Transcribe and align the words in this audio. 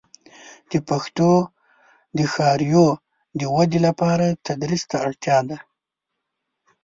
د 0.71 0.73
پښتو 0.89 1.31
د 2.17 2.19
ښاریو 2.33 2.87
د 3.39 3.41
ودې 3.55 3.79
لپاره 3.87 4.25
د 4.33 4.37
تدریس 4.47 4.83
اړتیا 5.05 5.37
ده. 5.49 5.57